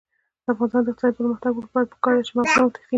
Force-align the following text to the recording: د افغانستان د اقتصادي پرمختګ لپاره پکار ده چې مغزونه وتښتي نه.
د 0.43 0.45
افغانستان 0.53 0.81
د 0.83 0.87
اقتصادي 0.89 1.17
پرمختګ 1.21 1.53
لپاره 1.63 1.89
پکار 1.93 2.13
ده 2.17 2.23
چې 2.27 2.31
مغزونه 2.35 2.63
وتښتي 2.65 2.81
نه. 2.81 2.87